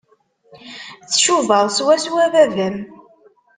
Tcubaḍ 1.11 1.67
swaswa 1.77 2.25
baba-m. 2.33 2.75